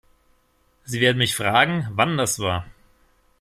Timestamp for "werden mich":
0.99-1.35